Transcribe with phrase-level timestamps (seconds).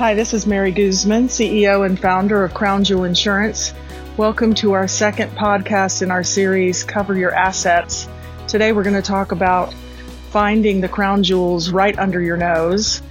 [0.00, 3.74] Hi, this is Mary Guzman, CEO and founder of Crown Jewel Insurance.
[4.16, 8.08] Welcome to our second podcast in our series, Cover Your Assets.
[8.48, 9.74] Today we're going to talk about
[10.30, 13.02] finding the crown jewels right under your nose,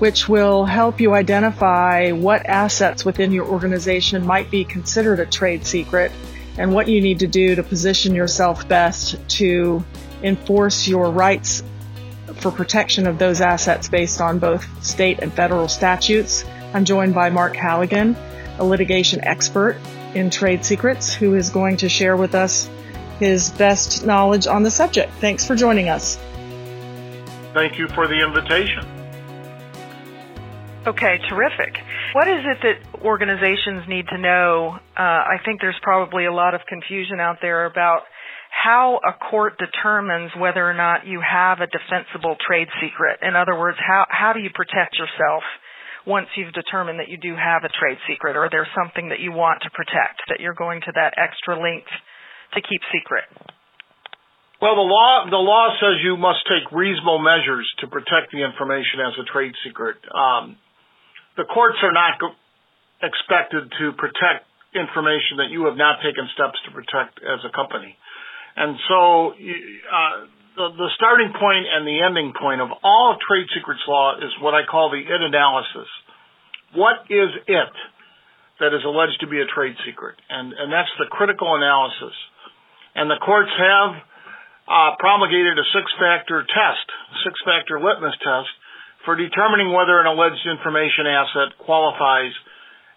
[0.00, 5.64] which will help you identify what assets within your organization might be considered a trade
[5.64, 6.10] secret
[6.58, 9.84] and what you need to do to position yourself best to
[10.24, 11.62] enforce your rights
[12.38, 16.44] for protection of those assets based on both state and federal statutes.
[16.74, 18.16] I'm joined by Mark Halligan,
[18.58, 19.78] a litigation expert
[20.14, 22.68] in trade secrets, who is going to share with us
[23.18, 25.12] his best knowledge on the subject.
[25.14, 26.16] Thanks for joining us.
[27.54, 28.84] Thank you for the invitation.
[30.86, 31.78] Okay, terrific.
[32.12, 34.78] What is it that organizations need to know?
[34.96, 38.02] Uh, I think there's probably a lot of confusion out there about
[38.66, 43.22] how a court determines whether or not you have a defensible trade secret.
[43.22, 45.46] In other words, how, how do you protect yourself
[46.02, 49.30] once you've determined that you do have a trade secret or there's something that you
[49.30, 51.94] want to protect, that you're going to that extra length
[52.54, 53.30] to keep secret?
[54.58, 59.04] Well, the law the law says you must take reasonable measures to protect the information
[59.04, 60.00] as a trade secret.
[60.10, 60.56] Um,
[61.36, 62.34] the courts are not go-
[63.04, 67.94] expected to protect information that you have not taken steps to protect as a company.
[68.56, 70.16] And so uh,
[70.56, 74.32] the, the starting point and the ending point of all of trade secrets law is
[74.40, 75.88] what I call the it analysis.
[76.72, 77.74] What is it
[78.58, 80.16] that is alleged to be a trade secret?
[80.32, 82.16] And, and that's the critical analysis.
[82.96, 84.00] And the courts have
[84.66, 86.86] uh, promulgated a six-factor test,
[87.28, 88.50] six-factor litmus test
[89.04, 92.32] for determining whether an alleged information asset qualifies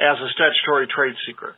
[0.00, 1.54] as a statutory trade secret.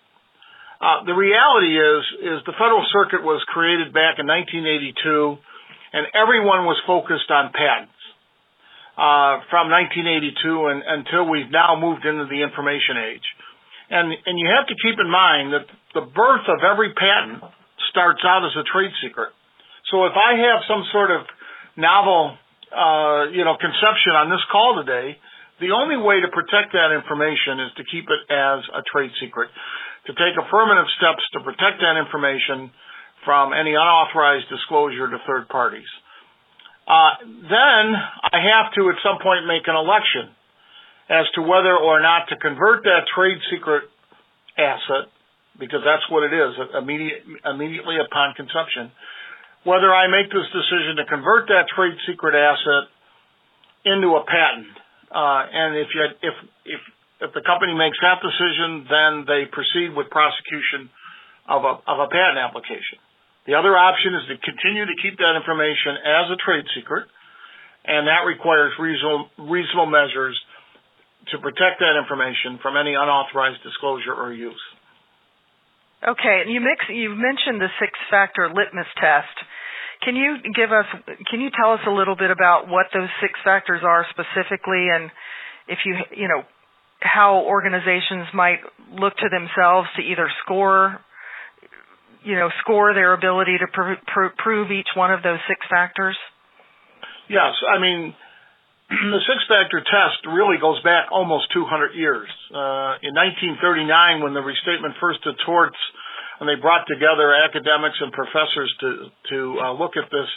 [0.80, 5.38] Uh, the reality is, is the Federal Circuit was created back in 1982,
[5.94, 7.94] and everyone was focused on patents
[8.98, 10.34] uh, from 1982
[10.70, 13.26] and, until we've now moved into the information age.
[13.90, 17.42] And, and you have to keep in mind that the birth of every patent
[17.94, 19.30] starts out as a trade secret.
[19.92, 21.22] So if I have some sort of
[21.78, 22.34] novel,
[22.74, 25.14] uh, you know, conception on this call today,
[25.62, 29.54] the only way to protect that information is to keep it as a trade secret
[30.06, 32.70] to take affirmative steps to protect that information
[33.24, 35.88] from any unauthorized disclosure to third parties.
[36.84, 37.84] Uh, then
[38.28, 40.28] I have to at some point make an election
[41.08, 43.88] as to whether or not to convert that trade secret
[44.56, 45.08] asset,
[45.58, 48.92] because that's what it is immediate, immediately upon consumption,
[49.64, 52.92] whether I make this decision to convert that trade secret asset
[53.84, 54.76] into a patent.
[55.08, 56.80] Uh, and if you, if, if
[57.24, 60.92] if the company makes that decision, then they proceed with prosecution
[61.48, 63.00] of a, of a patent application.
[63.48, 67.08] The other option is to continue to keep that information as a trade secret,
[67.84, 70.36] and that requires reasonable, reasonable measures
[71.32, 74.60] to protect that information from any unauthorized disclosure or use.
[76.04, 79.32] Okay, and you mix you mentioned the six factor litmus test.
[80.04, 80.84] Can you give us
[81.32, 85.08] can you tell us a little bit about what those six factors are specifically and
[85.64, 86.44] if you you know
[87.00, 88.60] how organizations might
[88.92, 91.00] look to themselves to either score
[92.24, 96.16] you know score their ability to pr- pr- prove each one of those six factors?
[97.28, 97.52] Yes.
[97.68, 98.14] I mean
[98.90, 102.28] the six factor test really goes back almost 200 years.
[102.52, 105.78] Uh, in 1939 when the restatement first to torts
[106.40, 108.88] and they brought together academics and professors to
[109.30, 110.28] to uh, look at this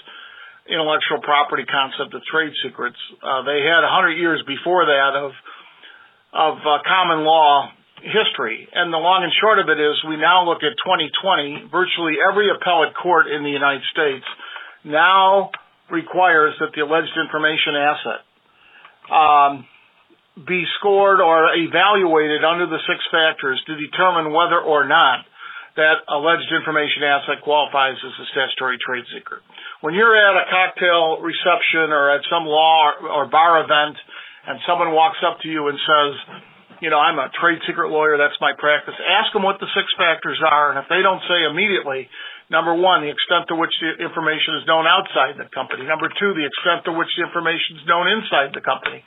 [0.68, 5.32] intellectual property concept of trade secrets uh, they had 100 years before that of
[6.34, 7.72] of uh, common law
[8.02, 8.68] history.
[8.72, 12.50] And the long and short of it is we now look at 2020, virtually every
[12.54, 14.26] appellate court in the United States
[14.86, 15.52] now
[15.90, 18.22] requires that the alleged information asset
[19.10, 19.66] um,
[20.46, 25.26] be scored or evaluated under the six factors to determine whether or not
[25.78, 29.42] that alleged information asset qualifies as a statutory trade secret.
[29.82, 33.98] When you're at a cocktail reception or at some law or bar event
[34.48, 36.12] and someone walks up to you and says,
[36.80, 39.92] you know, I'm a trade secret lawyer, that's my practice, ask them what the six
[40.00, 42.08] factors are, and if they don't say immediately,
[42.48, 46.32] number one, the extent to which the information is known outside the company, number two,
[46.38, 49.04] the extent to which the information is known inside the company,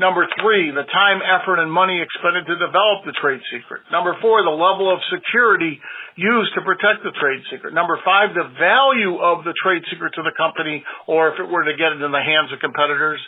[0.00, 3.84] Number three, the time, effort, and money expended to develop the trade secret.
[3.92, 5.78] Number four, the level of security
[6.16, 7.74] used to protect the trade secret.
[7.76, 11.64] Number five, the value of the trade secret to the company, or if it were
[11.64, 13.20] to get it in the hands of competitors.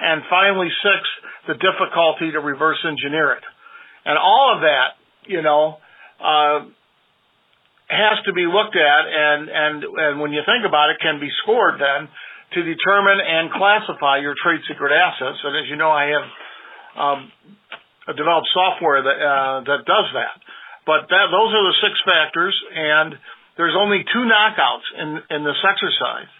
[0.00, 1.02] And finally, six,
[1.50, 3.44] the difficulty to reverse engineer it.
[4.06, 5.78] And all of that, you know,
[6.22, 6.70] uh,
[7.90, 11.28] has to be looked at, and and and when you think about it, can be
[11.42, 12.08] scored then
[12.54, 15.38] to determine and classify your trade secret assets.
[15.42, 16.26] And as you know, I have
[16.96, 17.18] um,
[18.14, 20.36] developed software that uh, that does that.
[20.84, 23.14] But that those are the six factors, and
[23.56, 26.30] there's only two knockouts in in this exercise.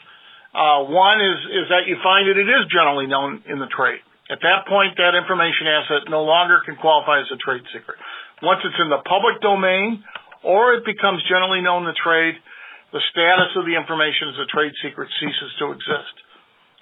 [0.52, 4.02] Uh, one is is that you find that it is generally known in the trade.
[4.30, 7.98] At that point, that information asset no longer can qualify as a trade secret.
[8.40, 10.02] Once it's in the public domain,
[10.42, 12.34] or it becomes generally known in the trade,
[12.92, 16.14] the status of the information as a trade secret ceases to exist.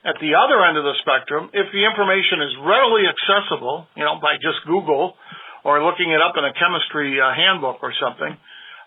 [0.03, 4.19] At the other end of the spectrum, if the information is readily accessible, you know,
[4.19, 5.15] by just Google
[5.63, 8.33] or looking it up in a chemistry uh, handbook or something,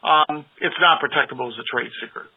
[0.03, 2.27] um, it's not protectable as a trade secret.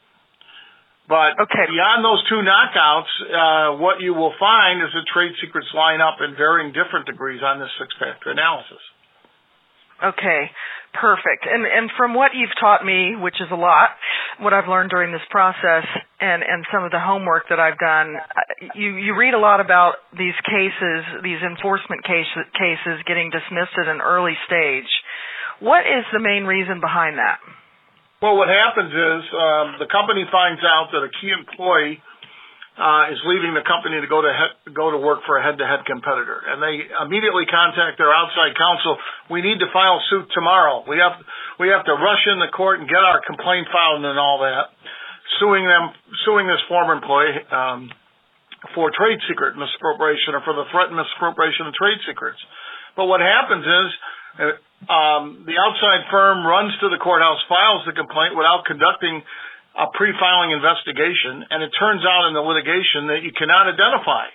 [1.08, 1.66] But okay.
[1.70, 6.18] beyond those two knockouts, uh, what you will find is that trade secrets line up
[6.18, 8.82] in varying different degrees on this six-factor analysis.
[10.02, 10.50] Okay,
[11.00, 11.46] perfect.
[11.46, 13.96] And and from what you've taught me, which is a lot,
[14.40, 15.84] what I've learned during this process,
[16.20, 18.16] and and some of the homework that I've done,
[18.74, 23.88] you you read a lot about these cases, these enforcement case, cases getting dismissed at
[23.88, 24.90] an early stage.
[25.60, 27.40] What is the main reason behind that?
[28.20, 32.00] Well, what happens is um, the company finds out that a key employee
[32.76, 35.88] uh, is leaving the company to go to he- go to work for a head-to-head
[35.88, 39.00] competitor, and they immediately contact their outside counsel.
[39.32, 40.84] We need to file suit tomorrow.
[40.84, 41.16] We have
[41.56, 44.76] we have to rush in the court and get our complaint filed and all that,
[45.40, 45.88] suing them,
[46.28, 47.88] suing this former employee um,
[48.76, 52.38] for trade secret misappropriation or for the threatened misappropriation of trade secrets.
[52.94, 53.88] But what happens is.
[54.36, 54.60] Uh,
[54.92, 59.24] um, the outside firm runs to the courthouse, files the complaint without conducting
[59.76, 64.32] a pre-filing investigation, and it turns out in the litigation that you cannot identify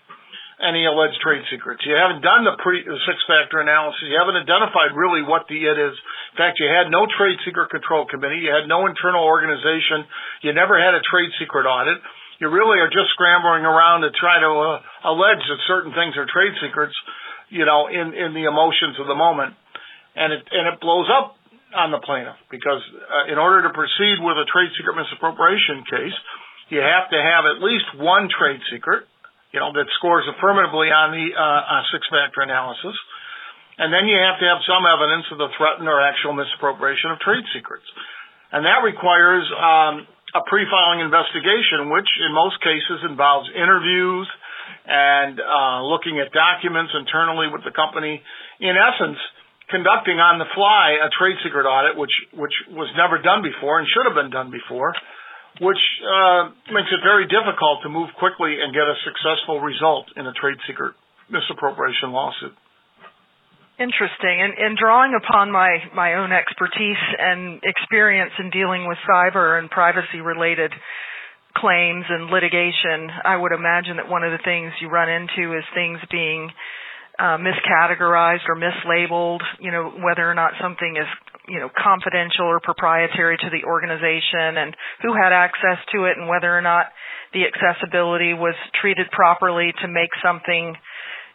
[0.62, 1.82] any alleged trade secrets.
[1.82, 4.06] You haven't done the pre the six-factor analysis.
[4.06, 5.98] You haven't identified really what the it is.
[5.98, 8.46] In fact, you had no trade secret control committee.
[8.46, 10.06] You had no internal organization.
[10.46, 11.98] You never had a trade secret audit.
[12.38, 16.30] You really are just scrambling around to try to uh, allege that certain things are
[16.30, 16.94] trade secrets,
[17.50, 19.58] you know, in in the emotions of the moment,
[20.14, 21.41] and it and it blows up
[21.74, 26.18] on the plaintiff because uh, in order to proceed with a trade secret misappropriation case,
[26.72, 29.04] you have to have at least one trade secret,
[29.52, 32.96] you know, that scores affirmatively on the uh, six-factor analysis,
[33.76, 37.20] and then you have to have some evidence of the threatened or actual misappropriation of
[37.20, 37.88] trade secrets,
[38.56, 44.28] and that requires um, a pre-filing investigation, which in most cases involves interviews
[44.88, 48.24] and uh, looking at documents internally with the company.
[48.64, 49.20] In essence
[49.72, 53.88] conducting on the fly a trade secret audit, which which was never done before and
[53.88, 54.94] should have been done before,
[55.64, 60.28] which uh, makes it very difficult to move quickly and get a successful result in
[60.28, 60.94] a trade secret
[61.32, 62.54] misappropriation lawsuit.
[63.82, 64.38] Interesting.
[64.46, 69.72] And, and drawing upon my, my own expertise and experience in dealing with cyber and
[69.72, 70.72] privacy related
[71.58, 75.64] claims and litigation, I would imagine that one of the things you run into is
[75.74, 76.52] things being
[77.22, 81.06] uh, miscategorized or mislabeled, you know, whether or not something is,
[81.48, 86.28] you know, confidential or proprietary to the organization and who had access to it and
[86.28, 86.88] whether or not
[87.34, 90.74] the accessibility was treated properly to make something,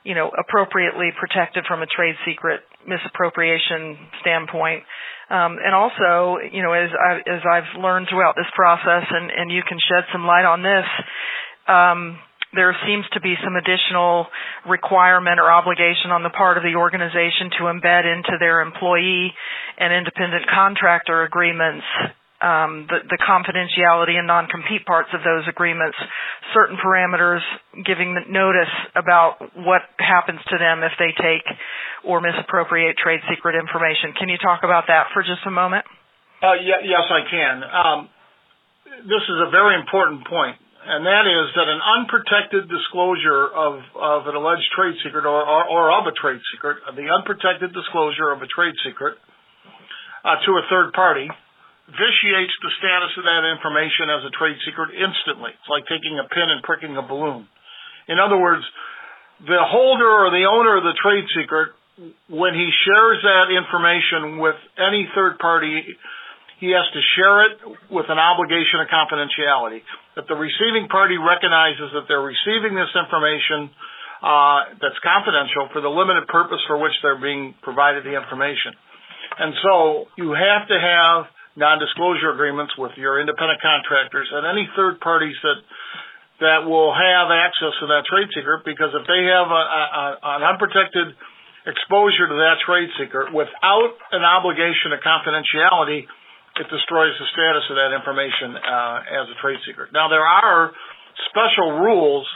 [0.03, 4.83] you know, appropriately protected from a trade secret misappropriation standpoint.
[5.31, 9.51] Um, and also, you know, as, I, as I've learned throughout this process, and, and
[9.53, 10.87] you can shed some light on this,
[11.71, 12.19] um,
[12.57, 14.27] there seems to be some additional
[14.67, 19.33] requirement or obligation on the part of the organization to embed into their employee
[19.79, 21.85] and independent contractor agreements
[22.37, 25.97] um, the, the, confidentiality and non-compete parts of those agreements,
[26.53, 27.41] certain parameters
[27.81, 31.49] giving notice about what happens to them if they take
[32.05, 34.13] or misappropriate trade secret information.
[34.21, 35.89] Can you talk about that for just a moment?
[36.45, 37.55] Uh, yeah, yes, I can.
[37.65, 37.99] Um,
[39.09, 44.31] this is a very important point and that is that an unprotected disclosure of, of
[44.31, 48.39] an alleged trade secret or, or, or of a trade secret, the unprotected disclosure of
[48.43, 49.19] a trade secret
[50.23, 51.27] uh, to a third party
[51.87, 55.55] vitiates the status of that information as a trade secret instantly.
[55.55, 57.47] It's like taking a pin and pricking a balloon.
[58.11, 58.63] In other words,
[59.43, 61.75] the holder or the owner of the trade secret,
[62.29, 65.83] when he shares that information with any third party,
[66.59, 67.55] he has to share it
[67.93, 69.85] with an obligation of confidentiality.
[70.17, 73.69] That the receiving party recognizes that they're receiving this information
[74.25, 78.73] uh, that's confidential for the limited purpose for which they're being provided the information.
[79.37, 81.29] And so you have to have
[81.61, 85.61] non-disclosure agreements with your independent contractors and any third parties that
[86.37, 90.05] that will have access to that trade secret because if they have a, a,
[90.37, 91.17] an unprotected
[91.65, 96.05] exposure to that trade secret without an obligation of confidentiality,
[96.61, 99.93] it destroys the status of that information uh, as a trade secret.
[99.93, 100.73] Now, there are
[101.31, 102.27] special rules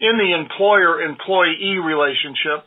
[0.00, 2.64] in the employer-employee relationship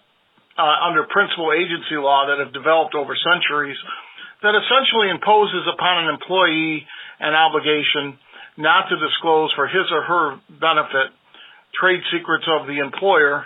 [0.58, 3.78] uh, under principal agency law that have developed over centuries
[4.42, 6.88] that essentially imposes upon an employee
[7.20, 8.18] an obligation
[8.58, 11.12] not to disclose for his or her benefit
[11.76, 13.46] trade secrets of the employer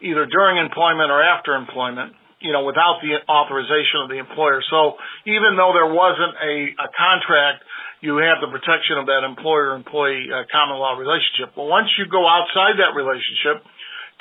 [0.00, 4.62] either during employment or after employment, you know, without the authorization of the employer.
[4.70, 7.62] So even though there wasn't a, a contract,
[8.04, 11.56] you have the protection of that employer-employee uh, common law relationship.
[11.56, 13.64] But once you go outside that relationship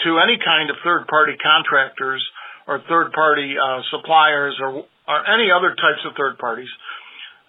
[0.08, 2.24] to any kind of third-party contractors
[2.63, 6.72] or third-party uh, suppliers or, or any other types of third parties,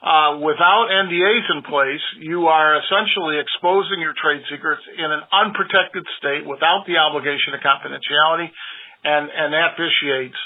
[0.05, 6.05] uh, without NDAs in place, you are essentially exposing your trade secrets in an unprotected
[6.21, 8.53] state without the obligation of confidentiality,
[9.01, 10.37] and, and that vitiates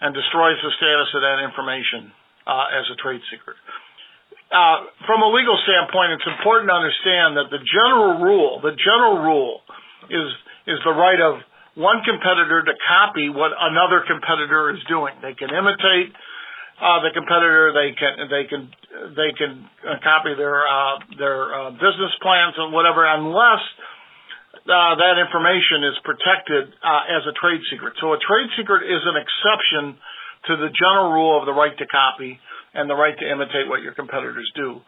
[0.00, 2.12] and destroys the status of that information
[2.46, 3.56] uh, as a trade secret.
[4.46, 9.18] Uh, from a legal standpoint, it's important to understand that the general rule, the general
[9.18, 9.60] rule,
[10.06, 10.28] is
[10.70, 11.42] is the right of
[11.74, 15.14] one competitor to copy what another competitor is doing.
[15.18, 16.14] They can imitate
[16.78, 17.74] uh, the competitor.
[17.74, 18.62] They can they can
[19.18, 23.62] they can uh, copy their uh, their uh, business plans and whatever, unless
[24.64, 27.94] uh, that information is protected uh, as a trade secret.
[28.00, 30.00] So a trade secret is an exception
[30.48, 32.38] to the general rule of the right to copy
[32.72, 34.80] and the right to imitate what your competitors do.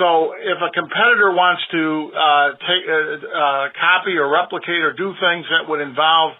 [0.00, 1.82] So if a competitor wants to
[2.16, 2.96] uh, take, uh,
[3.28, 6.32] uh, copy or replicate or do things that would involve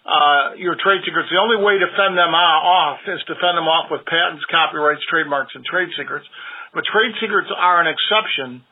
[0.00, 1.28] uh, your trade secrets.
[1.28, 5.04] The only way to fend them off is to fend them off with patents, copyrights,
[5.12, 6.24] trademarks, and trade secrets.
[6.72, 8.64] But trade secrets are an exception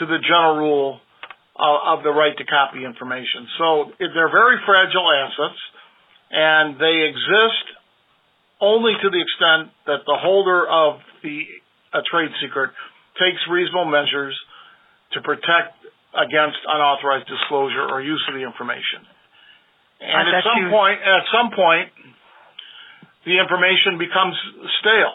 [0.00, 1.03] to the general rule
[1.56, 3.46] of, of the right to copy information.
[3.58, 5.60] So they're very fragile assets,
[6.30, 7.66] and they exist
[8.60, 11.46] only to the extent that the holder of the
[11.94, 12.74] a trade secret
[13.22, 14.34] takes reasonable measures
[15.14, 15.78] to protect
[16.10, 19.06] against unauthorized disclosure or use of the information.
[20.02, 20.70] And at some you...
[20.74, 21.88] point, at some point,
[23.26, 24.34] the information becomes
[24.82, 25.14] stale.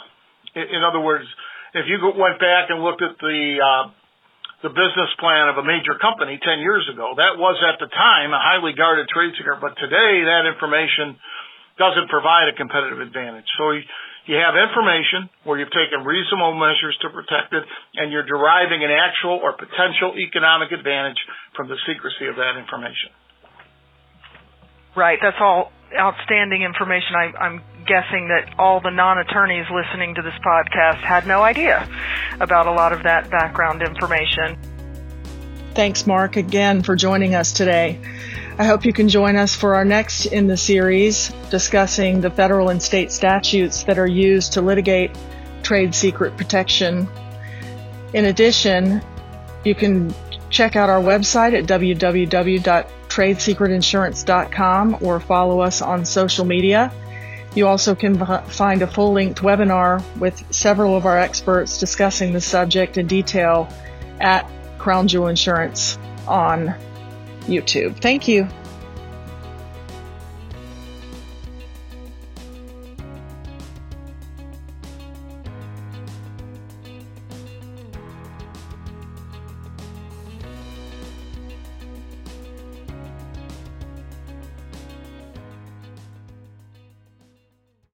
[0.55, 1.27] In, in other words,
[1.75, 3.83] if you went back and looked at the uh,
[4.61, 8.35] the business plan of a major company 10 years ago, that was at the time
[8.35, 11.15] a highly guarded trade secret, but today that information
[11.79, 13.47] doesn't provide a competitive advantage.
[13.55, 13.71] So
[14.27, 17.63] you have information where you've taken reasonable measures to protect it,
[17.95, 21.17] and you're deriving an actual or potential economic advantage
[21.55, 23.15] from the secrecy of that information.
[24.99, 25.17] Right.
[25.21, 27.15] That's all outstanding information.
[27.15, 31.87] I, am guessing that all the non-attorneys listening to this podcast had no idea
[32.41, 34.59] about a lot of that background information.
[35.73, 37.97] Thanks, Mark, again for joining us today.
[38.57, 42.67] I hope you can join us for our next in the series discussing the federal
[42.67, 45.17] and state statutes that are used to litigate
[45.63, 47.07] trade secret protection.
[48.13, 49.01] In addition,
[49.63, 50.13] you can
[50.49, 56.91] check out our website at www tradesecretinsurance.com or follow us on social media.
[57.55, 62.41] You also can find a full length webinar with several of our experts discussing the
[62.41, 63.67] subject in detail
[64.19, 65.97] at Crown Jewel Insurance
[66.27, 66.75] on
[67.47, 67.99] YouTube.
[67.99, 68.47] Thank you.